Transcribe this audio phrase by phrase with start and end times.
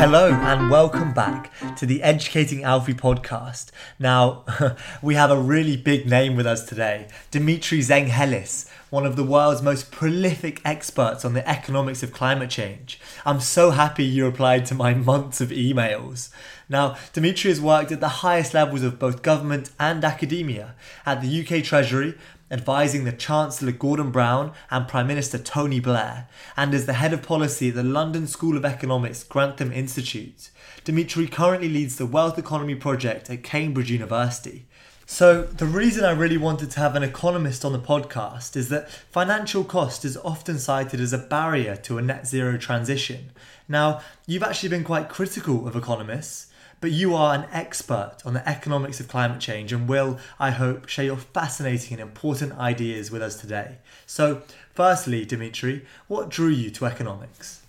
[0.00, 3.66] Hello and welcome back to the Educating Alfie podcast.
[3.98, 4.46] Now,
[5.02, 9.60] we have a really big name with us today Dimitri Zenghelis, one of the world's
[9.60, 12.98] most prolific experts on the economics of climate change.
[13.26, 16.30] I'm so happy you replied to my months of emails.
[16.66, 21.42] Now, Dimitri has worked at the highest levels of both government and academia at the
[21.42, 22.16] UK Treasury
[22.50, 27.22] advising the Chancellor Gordon Brown and Prime Minister Tony Blair, and is the head of
[27.22, 30.50] policy at the London School of Economics Grantham Institute.
[30.84, 34.66] Dimitri currently leads the Wealth Economy Project at Cambridge University.
[35.06, 38.88] So, the reason I really wanted to have an economist on the podcast is that
[38.88, 43.32] financial cost is often cited as a barrier to a net zero transition.
[43.68, 46.46] Now, you've actually been quite critical of economists,
[46.80, 50.88] but you are an expert on the economics of climate change and will, I hope,
[50.88, 53.78] share your fascinating and important ideas with us today.
[54.06, 54.42] So,
[54.72, 57.60] firstly, Dimitri, what drew you to economics?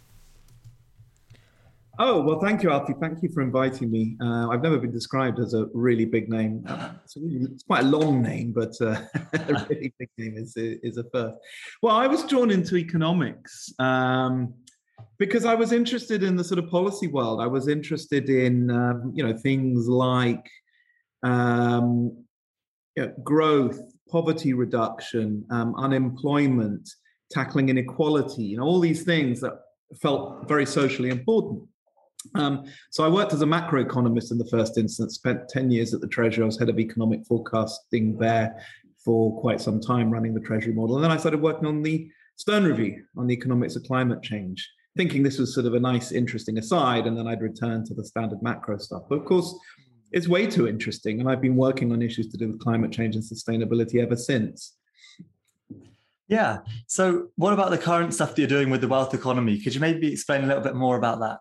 [2.00, 2.96] Oh, well, thank you, Alfie.
[3.00, 4.16] Thank you for inviting me.
[4.22, 6.66] Uh, I've never been described as a really big name.
[7.04, 9.02] It's, really, it's quite a long name, but uh,
[9.34, 11.36] a really big name is, is a first.
[11.84, 13.74] Well, I was drawn into economics.
[13.78, 14.54] Um,
[15.22, 17.42] because I was interested in the sort of policy world.
[17.42, 20.50] I was interested in um, you know things like
[21.22, 22.26] um,
[22.96, 26.90] you know, growth, poverty reduction, um, unemployment,
[27.30, 29.54] tackling inequality, you know all these things that
[30.02, 31.62] felt very socially important.
[32.34, 35.14] Um, so I worked as a macroeconomist in the first instance.
[35.14, 36.42] Spent ten years at the Treasury.
[36.42, 38.60] I was head of economic forecasting there
[39.06, 42.10] for quite some time, running the Treasury model, and then I started working on the
[42.38, 46.12] Stern Review on the economics of climate change thinking this was sort of a nice,
[46.12, 49.04] interesting aside, and then I'd return to the standard macro stuff.
[49.10, 49.56] But of course,
[50.12, 53.16] it's way too interesting, and I've been working on issues to do with climate change
[53.16, 54.76] and sustainability ever since.
[56.28, 56.60] Yeah.
[56.88, 59.60] So, what about the current stuff that you're doing with the wealth economy?
[59.60, 61.40] Could you maybe explain a little bit more about that?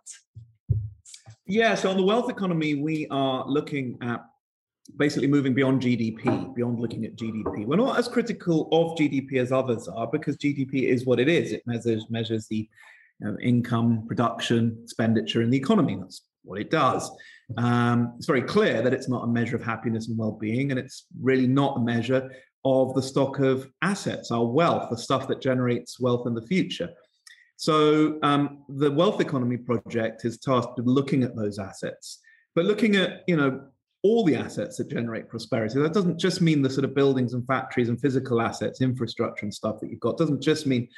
[1.46, 1.74] Yeah.
[1.76, 4.24] So, on the wealth economy, we are looking at
[4.96, 7.66] basically moving beyond GDP, beyond looking at GDP.
[7.66, 11.52] We're not as critical of GDP as others are because GDP is what it is.
[11.52, 12.68] It measures measures the
[13.20, 15.96] you know, income, production, expenditure in the economy.
[16.00, 17.10] That's what it does.
[17.56, 21.06] Um, it's very clear that it's not a measure of happiness and well-being, and it's
[21.20, 22.30] really not a measure
[22.64, 26.90] of the stock of assets, our wealth, the stuff that generates wealth in the future.
[27.56, 32.20] So um, the Wealth Economy Project is tasked with looking at those assets,
[32.54, 33.60] but looking at you know
[34.02, 35.78] all the assets that generate prosperity.
[35.78, 39.52] That doesn't just mean the sort of buildings and factories and physical assets, infrastructure and
[39.52, 40.12] stuff that you've got.
[40.12, 40.88] It doesn't just mean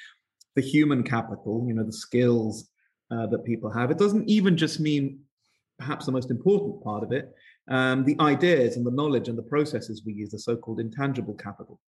[0.55, 2.69] the human capital, you know, the skills
[3.11, 3.91] uh, that people have.
[3.91, 5.21] It doesn't even just mean
[5.79, 7.33] perhaps the most important part of it,
[7.69, 11.81] um, the ideas and the knowledge and the processes we use, the so-called intangible capital.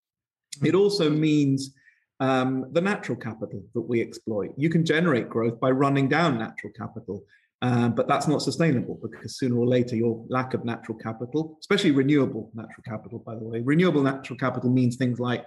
[0.59, 0.67] Hmm.
[0.67, 1.75] It also means
[2.21, 4.53] um, the natural capital that we exploit.
[4.57, 7.25] You can generate growth by running down natural capital,
[7.63, 11.93] um, but that's not sustainable because sooner or later your lack of natural capital, especially
[11.93, 15.45] renewable natural capital, by the way, renewable natural capital means things like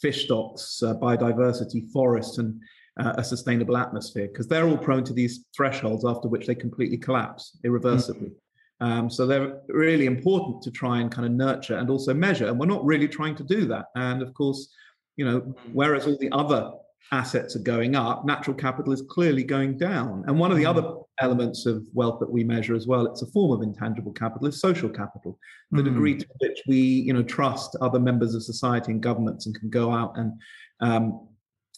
[0.00, 2.60] fish stocks, uh, biodiversity, forests, and
[2.98, 6.98] uh, a sustainable atmosphere, because they're all prone to these thresholds after which they completely
[6.98, 8.28] collapse irreversibly.
[8.28, 8.86] Mm-hmm.
[8.86, 12.48] Um, so they're really important to try and kind of nurture and also measure.
[12.48, 13.86] And we're not really trying to do that.
[13.94, 14.72] And of course,
[15.16, 15.70] you know, mm-hmm.
[15.72, 16.72] whereas all the other
[17.12, 20.24] assets are going up, natural capital is clearly going down.
[20.26, 20.68] And one of the mm.
[20.70, 24.46] other elements of wealth that we measure as well, it's a form of intangible capital,
[24.46, 25.38] is social capital.
[25.70, 25.86] The mm.
[25.86, 29.70] degree to which we, you know, trust other members of society and governments and can
[29.70, 30.32] go out and
[30.80, 31.28] um,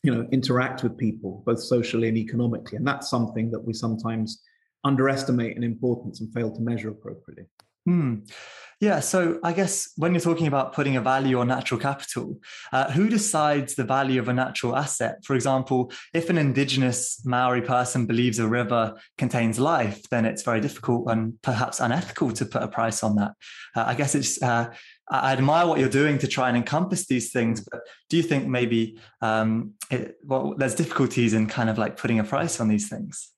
[0.03, 2.77] you know, interact with people, both socially and economically.
[2.77, 4.43] And that's something that we sometimes
[4.85, 7.45] underestimate in importance and fail to measure appropriately.
[7.87, 8.17] Hmm.
[8.83, 12.41] Yeah, so I guess when you're talking about putting a value on natural capital,
[12.73, 15.19] uh, who decides the value of a natural asset?
[15.25, 20.61] For example, if an indigenous Maori person believes a river contains life, then it's very
[20.61, 23.35] difficult and perhaps unethical to put a price on that.
[23.77, 24.43] Uh, I guess it's.
[24.43, 24.73] Uh,
[25.09, 28.49] I admire what you're doing to try and encompass these things, but do you think
[28.49, 32.89] maybe um, it, well, there's difficulties in kind of like putting a price on these
[32.89, 33.32] things?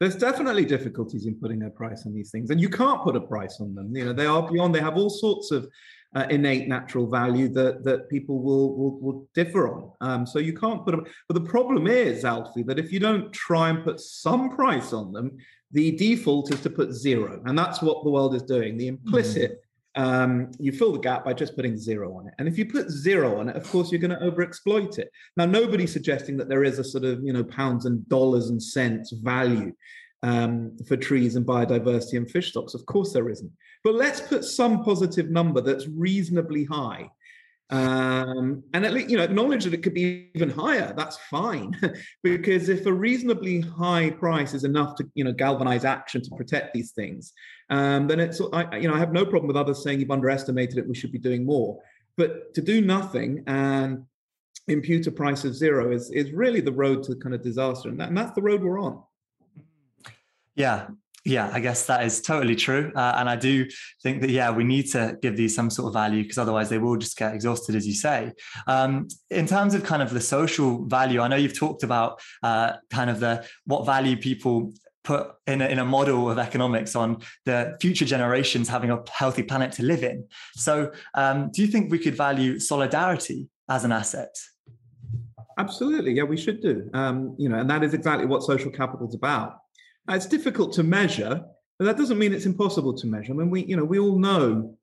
[0.00, 3.20] There's definitely difficulties in putting a price on these things and you can't put a
[3.20, 3.94] price on them.
[3.94, 5.68] You know they are beyond they have all sorts of
[6.14, 9.90] uh, innate natural value that that people will will, will differ on.
[10.00, 13.32] Um, so you can't put them but the problem is alfie that if you don't
[13.32, 15.36] try and put some price on them
[15.72, 18.76] the default is to put zero and that's what the world is doing.
[18.76, 19.58] The implicit mm
[19.96, 22.34] um, you fill the gap by just putting zero on it.
[22.38, 25.10] And if you put zero on it, of course, you're going to overexploit it.
[25.36, 28.62] Now, nobody's suggesting that there is a sort of, you know, pounds and dollars and
[28.62, 29.72] cents value
[30.22, 32.74] um, for trees and biodiversity and fish stocks.
[32.74, 33.52] Of course, there isn't.
[33.84, 37.10] But let's put some positive number that's reasonably high.
[37.70, 41.74] Um, and at least you know acknowledge that it could be even higher that's fine.
[42.22, 46.74] Because if a reasonably high price is enough to you know galvanize action to protect
[46.74, 47.32] these things
[47.70, 50.78] um, then it's I, you know i have no problem with others saying you've underestimated
[50.78, 51.80] it we should be doing more.
[52.16, 54.04] But to do nothing and
[54.68, 57.98] impute a price of zero is is really the road to kind of disaster and,
[58.00, 59.02] that, and that's the road we're on.
[60.54, 60.88] Yeah
[61.24, 62.92] yeah, I guess that is totally true.
[62.94, 63.66] Uh, and I do
[64.02, 66.78] think that, yeah, we need to give these some sort of value because otherwise they
[66.78, 68.32] will just get exhausted, as you say.
[68.66, 72.74] Um, in terms of kind of the social value, I know you've talked about uh,
[72.90, 74.72] kind of the what value people
[75.02, 79.42] put in a, in a model of economics on the future generations having a healthy
[79.42, 80.26] planet to live in.
[80.54, 84.34] So, um, do you think we could value solidarity as an asset?
[85.58, 86.90] Absolutely, yeah, we should do.
[86.92, 89.58] Um, you know, and that is exactly what social capital is about.
[90.06, 91.42] Now, it's difficult to measure,
[91.78, 93.32] but that doesn't mean it's impossible to measure.
[93.32, 94.76] I mean, we, you know, we all know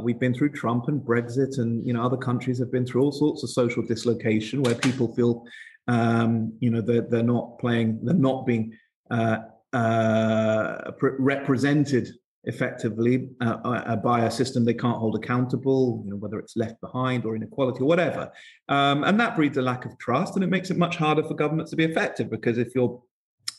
[0.00, 3.12] we've been through Trump and Brexit, and you know, other countries have been through all
[3.12, 5.44] sorts of social dislocation where people feel,
[5.88, 8.76] um, you know, they're they're not playing, they're not being
[9.10, 9.38] uh,
[9.72, 12.08] uh, represented
[12.44, 16.80] effectively uh, uh, by a system they can't hold accountable, you know, whether it's left
[16.80, 18.32] behind or inequality or whatever.
[18.68, 21.34] Um, and that breeds a lack of trust, and it makes it much harder for
[21.34, 23.02] governments to be effective because if your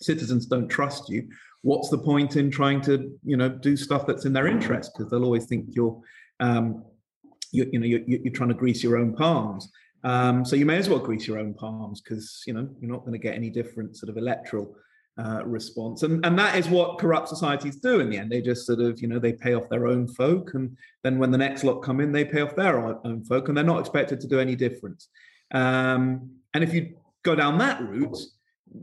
[0.02, 1.28] citizens don't trust you,
[1.62, 4.92] what's the point in trying to, you know, do stuff that's in their interest?
[4.94, 6.00] Because they'll always think you're,
[6.40, 6.84] um,
[7.52, 9.70] you, you know, you're, you're trying to grease your own palms.
[10.04, 13.02] Um, so you may as well grease your own palms because you know you're not
[13.02, 14.76] going to get any different sort of electoral
[15.18, 16.04] uh, response.
[16.04, 18.32] And, and that is what corrupt societies do in the end.
[18.32, 20.54] They just sort of, you know, they pay off their own folk.
[20.54, 23.58] And then when the next lot come in, they pay off their own folk and
[23.58, 25.10] they're not expected to do any difference.
[25.54, 28.18] Um, and if you go down that route,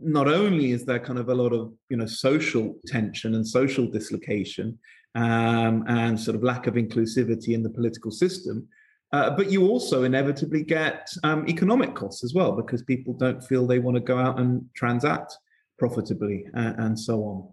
[0.03, 3.87] not only is there kind of a lot of, you know, social tension and social
[3.87, 4.79] dislocation
[5.15, 8.69] um, and sort of lack of inclusivity in the political system,
[9.13, 13.67] uh, but you also inevitably get um, economic costs as well because people don't feel
[13.67, 15.37] they want to go out and transact
[15.79, 17.49] profitably and, and so on.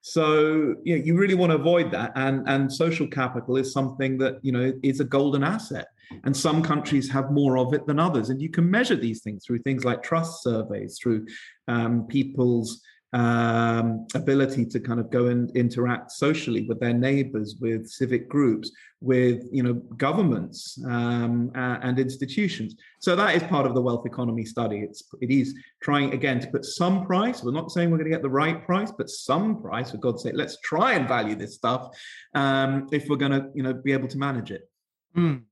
[0.00, 4.16] So you, know, you really want to avoid that, and and social capital is something
[4.18, 5.88] that you know is a golden asset,
[6.24, 9.44] and some countries have more of it than others, and you can measure these things
[9.44, 11.26] through things like trust surveys, through
[11.68, 12.82] um, people's
[13.12, 18.70] um, ability to kind of go and interact socially with their neighbors, with civic groups,
[19.00, 22.76] with you know governments um, uh, and institutions.
[23.00, 24.80] So that is part of the wealth economy study.
[24.80, 27.42] It's it is trying again to put some price.
[27.42, 29.90] We're not saying we're going to get the right price, but some price.
[29.90, 31.96] For God's sake, let's try and value this stuff
[32.34, 34.68] um, if we're going to you know be able to manage it.
[35.16, 35.44] Mm.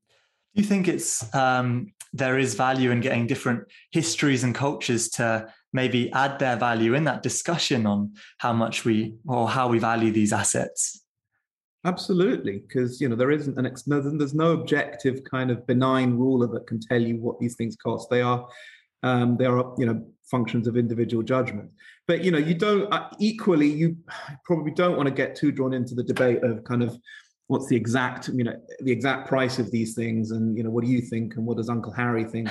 [0.56, 6.11] You think it's um, there is value in getting different histories and cultures to maybe
[6.12, 10.32] add their value in that discussion on how much we or how we value these
[10.32, 11.05] assets?
[11.85, 16.49] Absolutely because you know there isn't an ex- there's no objective kind of benign ruler
[16.49, 18.09] that can tell you what these things cost.
[18.11, 18.49] They are
[19.02, 21.70] um, they are you know functions of individual judgment.
[22.09, 23.97] But you know you don't uh, equally you
[24.47, 26.99] probably don't want to get too drawn into the debate of kind of
[27.48, 30.32] what's the exact you know the exact price of these things?
[30.32, 31.37] And you know what do you think?
[31.37, 32.48] And what does uncle harry think?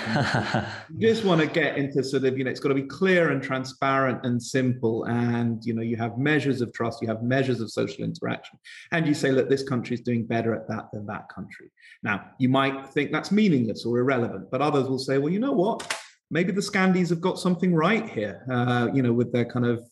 [0.90, 3.32] You just want to get into sort of you know it's got to be clear
[3.32, 5.04] and transparent and simple.
[5.06, 8.58] And you know you have measures of trust you have measures of social interaction.
[8.92, 11.72] And you say look this country is doing better at that than that country.
[12.04, 15.54] Now you might think that's meaningless or irrelevant but others will say well you know
[15.54, 15.94] what?
[16.32, 19.86] Maybe the Scandis have got something right here uh, you know with their kind of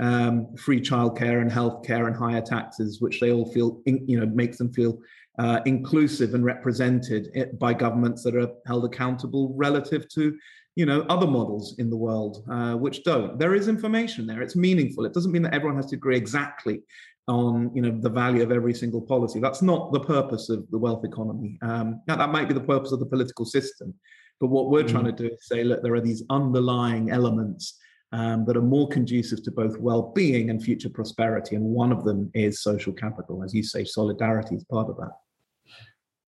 [0.00, 4.58] um, free childcare and healthcare and higher taxes, which they all feel, you know, makes
[4.58, 4.98] them feel
[5.38, 10.36] uh, inclusive and represented by governments that are held accountable relative to,
[10.74, 13.38] you know, other models in the world uh, which don't.
[13.38, 14.42] There is information there.
[14.42, 15.04] It's meaningful.
[15.04, 16.82] It doesn't mean that everyone has to agree exactly
[17.28, 19.40] on you know the value of every single policy.
[19.40, 21.58] That's not the purpose of the wealth economy.
[21.62, 23.94] Um, now that might be the purpose of the political system,
[24.40, 24.90] but what we're mm.
[24.90, 27.78] trying to do is say, look, there are these underlying elements
[28.12, 31.56] um, that are more conducive to both well-being and future prosperity.
[31.56, 35.12] And one of them is social capital, as you say, solidarity is part of that.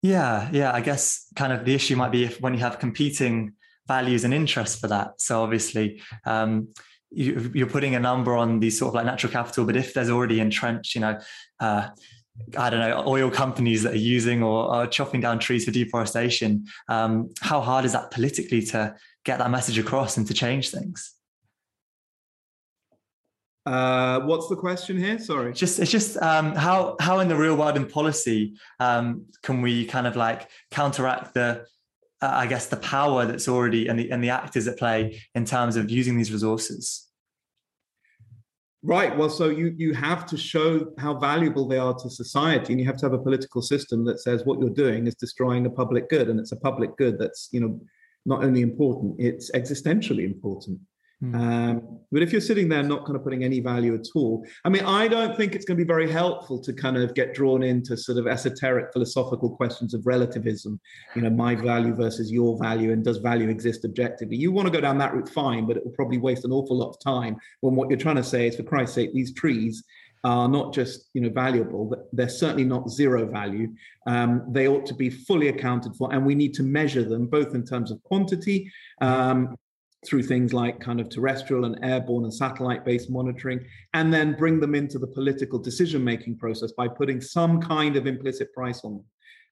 [0.03, 0.73] Yeah, yeah.
[0.73, 3.55] I guess kind of the issue might be if when you have competing
[3.89, 5.21] values and interests for that.
[5.21, 6.69] So obviously, um,
[7.11, 10.11] you, are putting a number on these sort of like natural capital, but if there's
[10.11, 11.19] already entrenched, you know,
[11.59, 11.89] uh,
[12.57, 16.67] I don't know, oil companies that are using or are chopping down trees for deforestation,
[16.89, 18.95] um, how hard is that politically to
[19.25, 21.15] get that message across and to change things?
[23.69, 25.19] Uh, what's the question here?
[25.19, 25.53] Sorry.
[25.53, 29.85] Just it's just um, how how in the real world in policy um, can we
[29.85, 31.67] kind of like counteract the
[32.23, 35.45] uh, I guess the power that's already and the and the actors at play in
[35.45, 37.09] terms of using these resources.
[38.83, 39.15] Right.
[39.15, 42.87] Well, so you you have to show how valuable they are to society, and you
[42.87, 46.09] have to have a political system that says what you're doing is destroying a public
[46.09, 47.79] good, and it's a public good that's you know
[48.25, 50.81] not only important, it's existentially important.
[51.23, 51.35] Mm.
[51.35, 54.69] Um, but if you're sitting there not kind of putting any value at all, I
[54.69, 57.63] mean, I don't think it's going to be very helpful to kind of get drawn
[57.63, 60.79] into sort of esoteric philosophical questions of relativism,
[61.17, 64.37] you know, my value versus your value, and does value exist objectively?
[64.37, 66.79] You want to go down that route, fine, but it will probably waste an awful
[66.79, 69.83] lot of time when what you're trying to say is, for Christ's sake, these trees
[70.25, 73.69] are not just you know valuable they're certainly not zero value
[74.09, 77.55] um, they ought to be fully accounted for and we need to measure them both
[77.55, 78.69] in terms of quantity
[79.01, 79.57] um,
[80.07, 83.64] through things like kind of terrestrial and airborne and satellite based monitoring,
[83.95, 88.07] and then bring them into the political decision making process by putting some kind of
[88.07, 89.05] implicit price on them.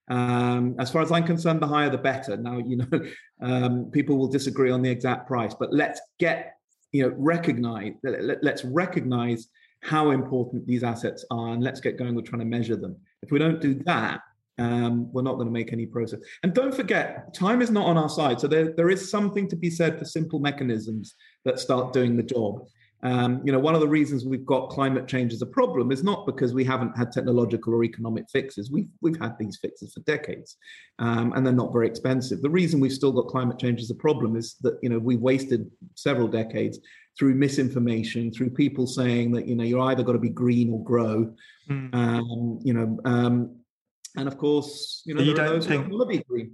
[0.09, 2.37] Um, as far as I'm concerned, the higher the better.
[2.37, 2.87] Now, you know,
[3.41, 6.53] um, people will disagree on the exact price, but let's get,
[6.91, 9.49] you know, recognize, let, let's recognize
[9.83, 12.95] how important these assets are and let's get going with trying to measure them.
[13.21, 14.21] If we don't do that,
[14.57, 16.19] um, we're not going to make any progress.
[16.43, 18.39] And don't forget, time is not on our side.
[18.39, 22.23] So there, there is something to be said for simple mechanisms that start doing the
[22.23, 22.67] job.
[23.03, 26.03] Um, you know, one of the reasons we've got climate change as a problem is
[26.03, 28.71] not because we haven't had technological or economic fixes.
[28.71, 30.57] We've we've had these fixes for decades,
[30.97, 32.41] um, and they're not very expensive.
[32.41, 35.21] The reason we've still got climate change as a problem is that you know we've
[35.21, 36.79] wasted several decades
[37.19, 40.83] through misinformation, through people saying that you know you're either got to be green or
[40.83, 41.31] grow.
[41.69, 41.93] Mm.
[41.93, 43.56] Um, you know, um,
[44.17, 46.51] and of course, you know, you don't think, will be green.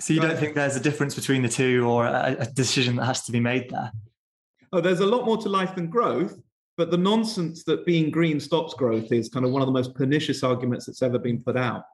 [0.00, 3.04] So you don't think there's a difference between the two or a, a decision that
[3.04, 3.92] has to be made there?
[4.72, 6.40] Oh, there's a lot more to life than growth.
[6.78, 9.94] But the nonsense that being green stops growth is kind of one of the most
[9.94, 11.84] pernicious arguments that's ever been put out.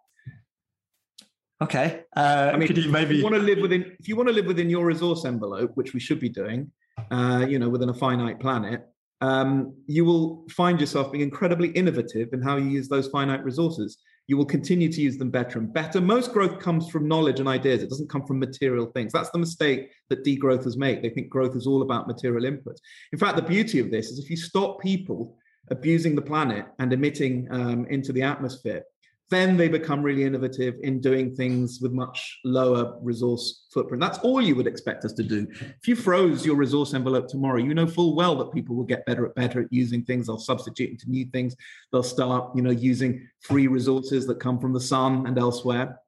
[1.60, 2.04] Okay.
[2.16, 4.28] Uh, I mean, could you maybe if you want to live within if you want
[4.28, 6.70] to live within your resource envelope, which we should be doing,
[7.10, 8.86] uh, you know, within a finite planet,
[9.20, 13.98] um, you will find yourself being incredibly innovative in how you use those finite resources
[14.28, 16.00] you will continue to use them better and better.
[16.00, 17.82] Most growth comes from knowledge and ideas.
[17.82, 19.12] It doesn't come from material things.
[19.12, 21.02] That's the mistake that degrowthers make.
[21.02, 22.76] They think growth is all about material inputs.
[23.12, 25.36] In fact, the beauty of this is if you stop people
[25.70, 28.82] abusing the planet and emitting um, into the atmosphere,
[29.30, 34.00] then they become really innovative in doing things with much lower resource footprint.
[34.00, 35.46] That's all you would expect us to do.
[35.50, 39.04] If you froze your resource envelope tomorrow, you know full well that people will get
[39.04, 40.26] better at better at using things.
[40.26, 41.54] They'll substitute into new things.
[41.92, 45.98] They'll start, you know, using free resources that come from the sun and elsewhere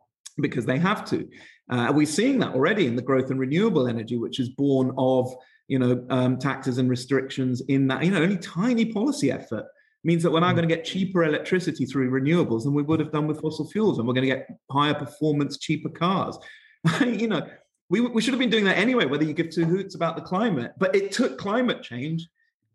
[0.40, 1.28] because they have to.
[1.70, 5.32] Uh, we're seeing that already in the growth in renewable energy, which is born of
[5.68, 9.66] you know um, taxes and restrictions in that you know only tiny policy effort
[10.04, 13.12] means that we're now going to get cheaper electricity through renewables than we would have
[13.12, 16.38] done with fossil fuels, and we're going to get higher performance, cheaper cars.
[17.00, 17.47] you know,
[17.90, 20.23] we, we should have been doing that anyway, whether you give two hoots about the
[20.23, 20.73] climate.
[20.78, 22.26] But it took climate change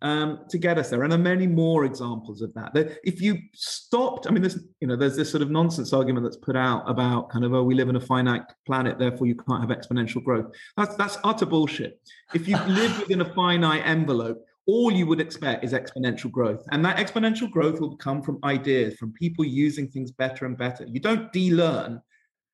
[0.01, 2.73] um, to get us there, and there are many more examples of that.
[2.73, 2.99] that.
[3.03, 6.37] If you stopped, I mean, there's you know, there's this sort of nonsense argument that's
[6.37, 9.67] put out about kind of oh, we live in a finite planet, therefore you can't
[9.67, 10.53] have exponential growth.
[10.77, 11.99] That's that's utter bullshit.
[12.33, 16.63] If you live within a finite envelope, all you would expect is exponential growth.
[16.71, 20.85] And that exponential growth will come from ideas, from people using things better and better.
[20.87, 22.01] You don't de-learn,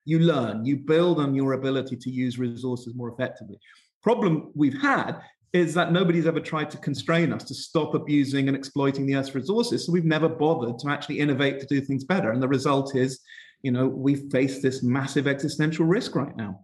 [0.05, 3.59] you learn, you build on your ability to use resources more effectively.
[4.03, 5.21] Problem we've had
[5.53, 9.35] is that nobody's ever tried to constrain us to stop abusing and exploiting the earth's
[9.35, 9.85] resources.
[9.85, 12.31] So we've never bothered to actually innovate to do things better.
[12.31, 13.19] And the result is,
[13.61, 16.61] you know, we face this massive existential risk right now.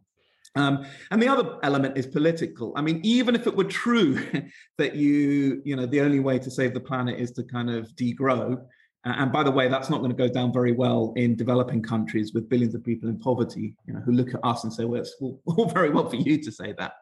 [0.58, 2.74] Um, and the other element is political.
[2.76, 4.20] I mean, even if it were true
[4.78, 7.88] that you, you know, the only way to save the planet is to kind of
[7.96, 8.62] degrow,
[9.04, 12.34] and by the way, that's not going to go down very well in developing countries
[12.34, 15.00] with billions of people in poverty, you know, who look at us and say, well,
[15.00, 16.94] it's all, all very well for you to say that.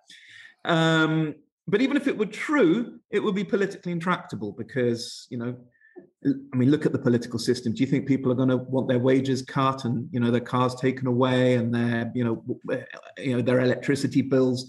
[0.66, 1.36] Um,
[1.68, 5.56] but even if it were true, it would be politically intractable because, you know,
[5.98, 7.74] I mean, look at the political system.
[7.74, 10.42] Do you think people are going to want their wages cut and you know their
[10.42, 12.60] cars taken away and their you know
[13.18, 14.66] you know their electricity bills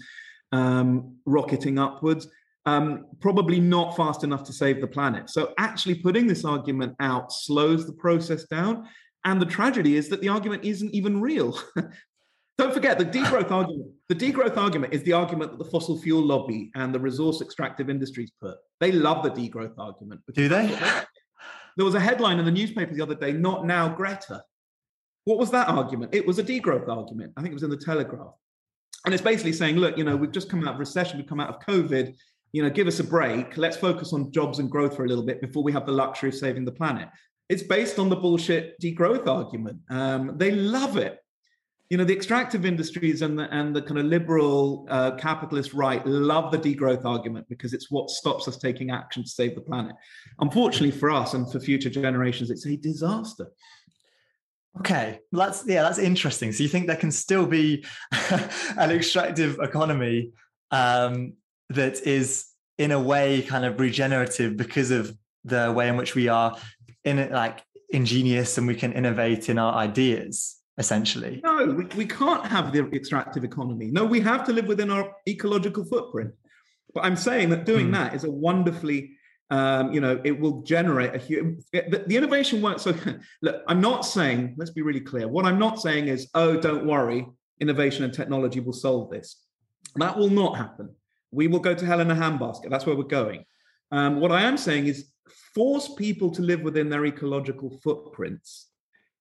[0.51, 2.27] um, rocketing upwards?
[2.65, 5.29] Um, probably not fast enough to save the planet.
[5.29, 8.87] So actually, putting this argument out slows the process down.
[9.25, 11.59] And the tragedy is that the argument isn't even real.
[12.57, 13.91] Don't forget the degrowth argument.
[14.09, 17.89] The degrowth argument is the argument that the fossil fuel lobby and the resource extractive
[17.89, 18.57] industries put.
[18.79, 20.21] They love the degrowth argument.
[20.33, 20.67] Do they?
[21.77, 24.43] There was a headline in the newspaper the other day, not now Greta.
[25.25, 26.15] What was that argument?
[26.15, 27.33] It was a degrowth argument.
[27.37, 28.33] I think it was in the Telegraph.
[29.05, 31.39] And it's basically saying, look, you know, we've just come out of recession, we've come
[31.39, 32.15] out of COVID,
[32.53, 33.57] you know, give us a break.
[33.57, 36.29] Let's focus on jobs and growth for a little bit before we have the luxury
[36.29, 37.07] of saving the planet.
[37.49, 39.79] It's based on the bullshit degrowth argument.
[39.89, 41.19] Um, they love it.
[41.89, 46.05] You know the extractive industries and the and the kind of liberal uh, capitalist right
[46.05, 49.95] love the degrowth argument because it's what stops us taking action to save the planet.
[50.39, 53.47] Unfortunately for us and for future generations, it's a disaster.
[54.79, 56.51] Okay, that's yeah, that's interesting.
[56.51, 57.85] So you think there can still be
[58.77, 60.31] an extractive economy
[60.71, 61.33] um,
[61.69, 66.27] that is in a way kind of regenerative because of the way in which we
[66.27, 66.57] are
[67.05, 71.41] in it like ingenious and we can innovate in our ideas essentially.
[71.43, 73.87] No, we, we can't have the extractive economy.
[73.91, 76.33] No, we have to live within our ecological footprint.
[76.93, 77.93] But I'm saying that doing hmm.
[77.93, 79.17] that is a wonderfully
[79.49, 81.63] um, you know, it will generate a huge.
[81.71, 82.81] The, the innovation works.
[82.81, 82.93] So,
[83.41, 84.55] look, I'm not saying.
[84.57, 85.27] Let's be really clear.
[85.27, 87.25] What I'm not saying is, oh, don't worry,
[87.61, 89.41] innovation and technology will solve this.
[89.95, 90.93] That will not happen.
[91.31, 92.69] We will go to hell in a handbasket.
[92.69, 93.45] That's where we're going.
[93.91, 95.09] Um, what I am saying is,
[95.55, 98.67] force people to live within their ecological footprints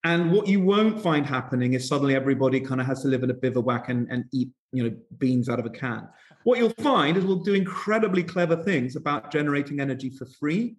[0.06, 3.30] and what you won't find happening is suddenly everybody kind of has to live in
[3.30, 6.08] a bivouac and, and eat, you know, beans out of a can.
[6.44, 10.76] What you'll find is we'll do incredibly clever things about generating energy for free,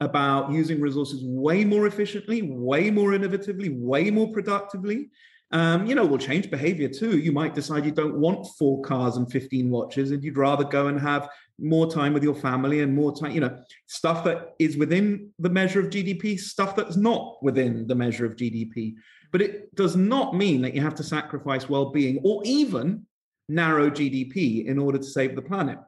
[0.00, 5.08] about using resources way more efficiently, way more innovatively, way more productively.
[5.52, 7.16] Um, you know, we'll change behavior too.
[7.16, 10.88] You might decide you don't want four cars and 15 watches and you'd rather go
[10.88, 14.76] and have more time with your family and more time, you know, stuff that is
[14.76, 18.94] within the measure of GDP, stuff that's not within the measure of GDP.
[19.32, 23.06] But it does not mean that you have to sacrifice well being or even
[23.48, 25.78] narrow GDP in order to save the planet.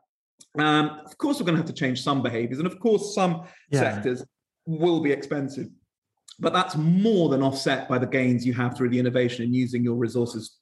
[0.59, 2.59] Um, of course, we're going to have to change some behaviors.
[2.59, 3.81] And of course, some yeah.
[3.81, 4.25] sectors
[4.67, 5.69] will be expensive
[6.41, 9.83] but that's more than offset by the gains you have through the innovation and using
[9.83, 10.58] your resources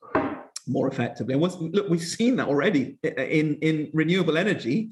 [0.66, 1.34] more effectively.
[1.34, 4.90] And look, we've seen that already in, in renewable energy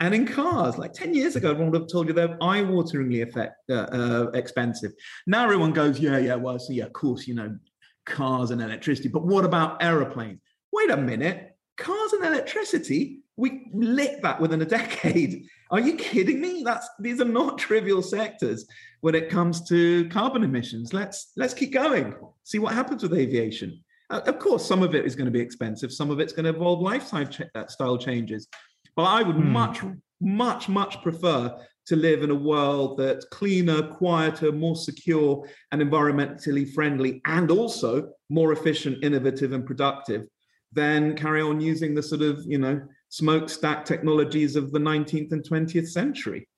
[0.00, 0.78] and in cars.
[0.78, 4.92] Like 10 years ago, everyone would have told you they're eye-wateringly effect, uh, uh, expensive.
[5.26, 7.56] Now everyone goes, yeah, yeah, well, so yeah, of course, you know,
[8.06, 9.08] cars and electricity.
[9.08, 10.40] But what about aeroplanes?
[10.72, 15.46] Wait a minute, cars and electricity, we lit that within a decade.
[15.70, 16.62] Are you kidding me?
[16.64, 18.66] That's these are not trivial sectors
[19.02, 20.92] when it comes to carbon emissions.
[20.92, 22.14] Let's let's keep going.
[22.42, 23.80] See what happens with aviation.
[24.10, 25.92] Uh, of course, some of it is going to be expensive.
[25.92, 28.48] Some of it's going to involve lifestyle uh, style changes.
[28.96, 29.50] But I would hmm.
[29.50, 29.80] much,
[30.20, 36.70] much, much prefer to live in a world that's cleaner, quieter, more secure, and environmentally
[36.72, 40.26] friendly, and also more efficient, innovative, and productive
[40.72, 45.42] than carry on using the sort of you know smokestack technologies of the 19th and
[45.42, 46.48] 20th century.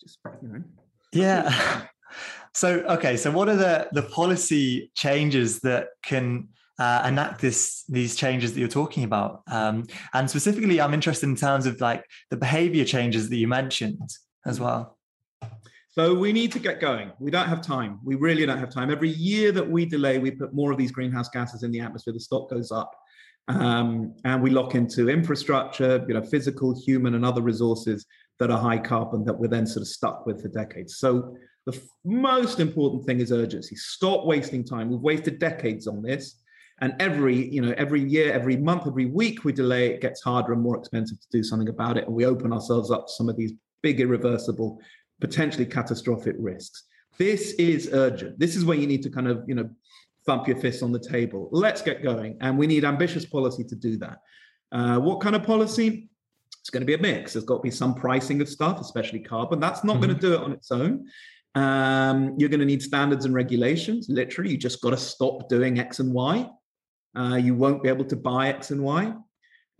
[0.00, 0.62] Just you know.
[1.12, 1.84] Yeah.
[2.54, 6.48] So okay, so what are the the policy changes that can
[6.78, 9.42] uh, enact this these changes that you're talking about?
[9.50, 14.10] Um, and specifically, I'm interested in terms of like the behavior changes that you mentioned
[14.46, 14.98] as well.
[15.90, 17.10] So we need to get going.
[17.18, 17.98] We don't have time.
[18.04, 18.90] We really don't have time.
[18.90, 22.14] Every year that we delay, we put more of these greenhouse gases in the atmosphere.
[22.14, 22.92] The stock goes up.
[23.48, 28.06] Um, and we lock into infrastructure, you know, physical, human, and other resources
[28.38, 30.98] that are high carbon that we're then sort of stuck with for decades.
[30.98, 31.34] So
[31.66, 33.74] the f- most important thing is urgency.
[33.74, 34.90] Stop wasting time.
[34.90, 36.36] We've wasted decades on this,
[36.80, 40.52] and every you know every year, every month, every week we delay, it gets harder
[40.52, 43.28] and more expensive to do something about it, and we open ourselves up to some
[43.28, 44.80] of these big, irreversible,
[45.20, 46.84] potentially catastrophic risks.
[47.18, 48.38] This is urgent.
[48.38, 49.68] This is where you need to kind of you know
[50.28, 51.48] thump your fists on the table.
[51.50, 52.36] Let's get going.
[52.42, 54.18] And we need ambitious policy to do that.
[54.70, 56.10] Uh, what kind of policy?
[56.60, 57.32] It's going to be a mix.
[57.32, 59.58] There's got to be some pricing of stuff, especially carbon.
[59.58, 60.02] That's not mm-hmm.
[60.04, 61.06] going to do it on its own.
[61.54, 64.06] Um, you're going to need standards and regulations.
[64.10, 66.46] Literally, you just got to stop doing X and Y.
[67.18, 69.12] Uh, you won't be able to buy X and Y.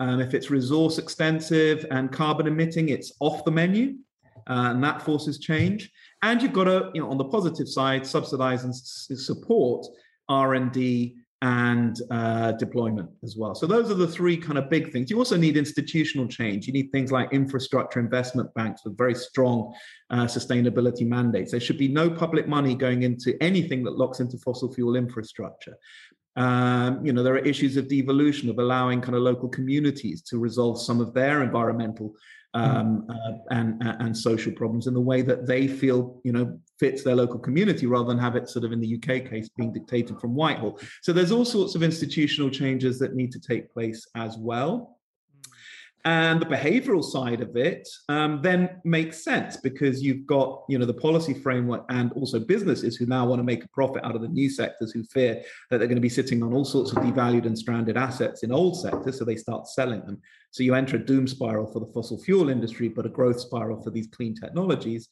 [0.01, 3.96] Um, if it's resource extensive and carbon emitting, it's off the menu,
[4.48, 5.90] uh, and that forces change.
[6.22, 9.87] And you've got to, you know, on the positive side, subsidize and s- support
[10.29, 13.55] R&D, and uh, deployment as well.
[13.55, 15.09] So those are the three kind of big things.
[15.09, 16.66] You also need institutional change.
[16.66, 19.72] You need things like infrastructure investment banks with very strong
[20.11, 21.53] uh, sustainability mandates.
[21.53, 25.77] There should be no public money going into anything that locks into fossil fuel infrastructure.
[26.37, 30.38] Um, you know, there are issues of devolution, of allowing kind of local communities to
[30.38, 32.14] resolve some of their environmental
[32.55, 37.03] um, uh, and and social problems in the way that they feel you know fits
[37.03, 40.19] their local community rather than have it sort of in the UK case being dictated
[40.21, 40.79] from Whitehall.
[41.03, 44.98] So there's all sorts of institutional changes that need to take place as well.
[46.09, 50.87] And the behavioral side of it um, then makes sense because you've got you know
[50.87, 54.23] the policy framework and also businesses who now want to make a profit out of
[54.23, 57.03] the new sectors who fear that they're going to be sitting on all sorts of
[57.03, 60.18] devalued and stranded assets in old sectors, so they start selling them.
[60.51, 63.83] So you enter a doom spiral for the fossil fuel industry, but a growth spiral
[63.83, 65.11] for these clean technologies.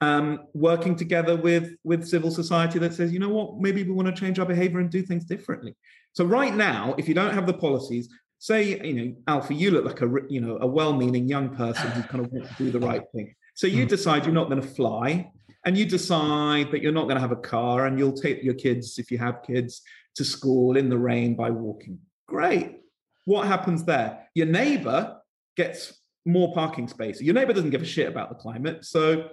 [0.00, 4.08] Um, working together with with civil society that says, you know what, maybe we want
[4.08, 5.76] to change our behavior and do things differently.
[6.14, 8.08] So right now, if you don't have the policies,
[8.38, 12.02] say you know Alfie you look like a you know a well-meaning young person who
[12.02, 13.34] kind of wants to do the right thing.
[13.54, 13.88] So you mm.
[13.88, 15.30] decide you're not going to fly,
[15.64, 18.54] and you decide that you're not going to have a car, and you'll take your
[18.54, 19.82] kids if you have kids
[20.16, 21.98] to school in the rain by walking.
[22.26, 22.80] Great.
[23.24, 24.28] What happens there?
[24.34, 25.18] Your neighbor
[25.56, 27.20] gets more parking space.
[27.20, 29.30] Your neighbor doesn't give a shit about the climate, so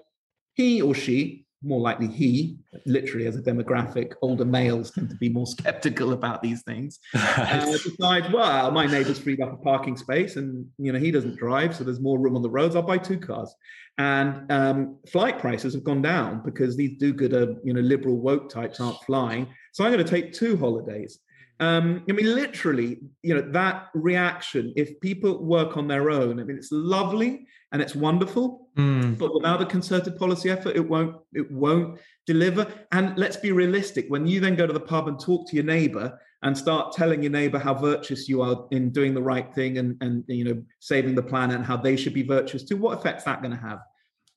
[0.55, 5.29] he or she more likely he, literally as a demographic, older males tend to be
[5.29, 6.99] more skeptical about these things.
[7.13, 11.37] uh, decides, well, my neighbour's freed up a parking space, and you know he doesn't
[11.37, 12.75] drive, so there's more room on the roads.
[12.75, 13.53] I'll buy two cars.
[13.97, 18.81] And um, flight prices have gone down because these do-gooder, you know, liberal woke types
[18.81, 19.47] aren't flying.
[19.71, 21.19] So I'm going to take two holidays.
[21.59, 26.43] Um, I mean, literally, you know, that reaction, if people work on their own, I
[26.43, 29.17] mean, it's lovely and it's wonderful, mm.
[29.17, 32.67] but without a concerted policy effort, it won't, it won't deliver.
[32.91, 34.05] And let's be realistic.
[34.09, 37.23] When you then go to the pub and talk to your neighbor and start telling
[37.23, 40.61] your neighbor how virtuous you are in doing the right thing and, and you know,
[40.79, 43.61] saving the planet and how they should be virtuous too, what effect's that going to
[43.61, 43.79] have?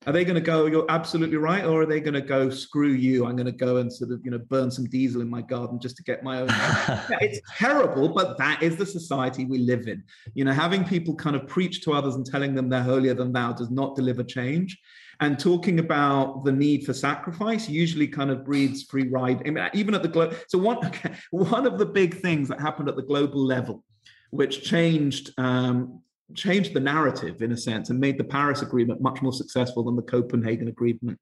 [0.06, 1.64] Are they going to go, you're absolutely right?
[1.64, 4.24] Or are they going to go, screw you, I'm going to go and sort of,
[4.24, 6.48] you know, burn some diesel in my garden just to get my own?
[6.48, 10.04] yeah, it's terrible, but that is the society we live in.
[10.34, 13.32] You know, having people kind of preach to others and telling them they're holier than
[13.32, 14.78] thou does not deliver change.
[15.20, 19.42] And talking about the need for sacrifice usually kind of breeds free ride.
[19.46, 20.36] I mean, even at the globe.
[20.46, 23.82] So one, okay, one of the big things that happened at the global level,
[24.30, 26.00] which changed um,
[26.34, 29.96] changed the narrative in a sense and made the Paris Agreement much more successful than
[29.96, 31.18] the Copenhagen Agreement,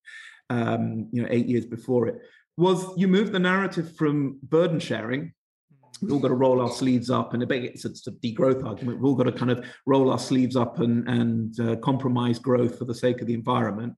[0.50, 2.16] um, you know, eight years before it,
[2.56, 5.32] was you move the narrative from burden sharing.
[6.02, 8.98] We've all got to roll our sleeves up, and it's a, it's a degrowth argument.
[8.98, 12.78] We've all got to kind of roll our sleeves up and, and uh, compromise growth
[12.78, 13.94] for the sake of the environment,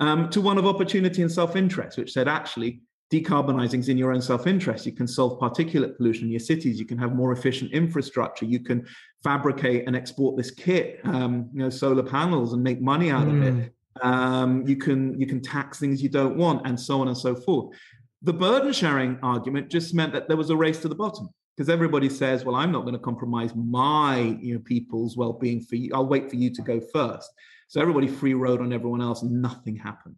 [0.00, 4.12] um, to one of opportunity and self interest, which said actually decarbonizing is in your
[4.12, 4.84] own self-interest.
[4.84, 6.78] You can solve particulate pollution in your cities.
[6.78, 8.44] You can have more efficient infrastructure.
[8.44, 8.86] You can
[9.24, 13.36] fabricate and export this kit, um, you know, solar panels, and make money out mm.
[13.36, 13.52] of it.
[13.52, 14.08] Hmm.
[14.08, 17.34] Um, you can you can tax things you don't want, and so on and so
[17.34, 17.76] forth.
[18.22, 21.68] The burden sharing argument just meant that there was a race to the bottom because
[21.68, 25.90] everybody says, "Well, I'm not going to compromise my you know people's well-being for you.
[25.94, 27.30] I'll wait for you to go first.
[27.68, 30.16] So everybody free rode on everyone else, and nothing happened.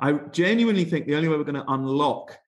[0.00, 2.38] I genuinely think the only way we're going to unlock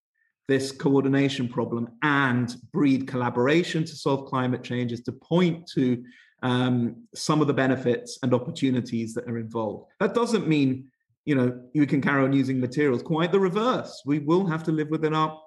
[0.49, 6.03] this coordination problem and breed collaboration to solve climate change is to point to
[6.43, 9.91] um, some of the benefits and opportunities that are involved.
[10.01, 10.91] That doesn't mean
[11.27, 13.03] you know you can carry on using materials.
[13.03, 14.03] Quite the reverse.
[14.07, 15.39] We will have to live within our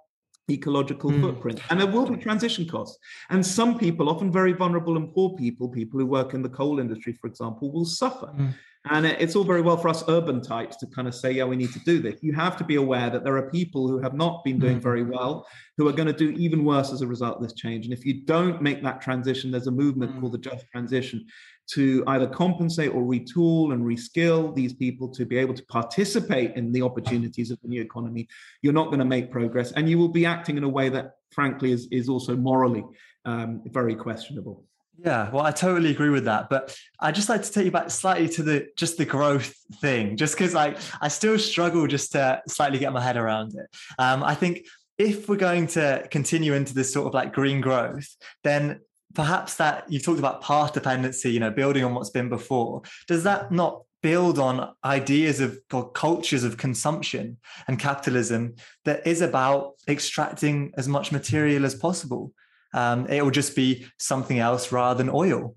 [0.50, 1.22] ecological mm.
[1.22, 2.98] footprint and there will be transition costs
[3.30, 6.80] and some people often very vulnerable and poor people people who work in the coal
[6.80, 8.54] industry for example will suffer mm.
[8.90, 11.56] And it's all very well for us urban types to kind of say, yeah, we
[11.56, 12.20] need to do this.
[12.22, 14.84] You have to be aware that there are people who have not been doing mm.
[14.84, 17.86] very well, who are going to do even worse as a result of this change.
[17.86, 20.20] And if you don't make that transition, there's a movement mm.
[20.20, 21.26] called the just transition
[21.66, 26.74] to either compensate or retool and reskill these people to be able to participate in
[26.74, 28.28] the opportunities of the new economy.
[28.62, 29.72] You're not going to make progress.
[29.72, 32.84] And you will be acting in a way that, frankly, is, is also morally
[33.24, 34.66] um, very questionable.
[34.98, 36.50] Yeah, well, I totally agree with that.
[36.50, 40.18] But I just like to take you back slightly to the just the growth thing,
[40.18, 43.66] just because like I still struggle just to slightly get my head around it.
[43.98, 44.66] Um, I think
[44.98, 48.08] if we're going to continue into this sort of like green growth,
[48.44, 48.82] then
[49.16, 52.82] perhaps that you've talked about path dependency, you know, building on what's been before.
[53.08, 58.54] Does that not build on ideas of or cultures of consumption and capitalism
[58.86, 62.32] that is about extracting as much material as possible?
[62.74, 65.56] Um, it will just be something else rather than oil.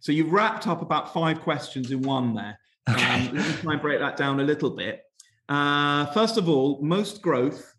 [0.00, 2.58] So you've wrapped up about five questions in one there.
[2.90, 3.28] Okay.
[3.28, 5.02] Um, let me try and break that down a little bit.
[5.48, 7.74] Uh, first of all, most growth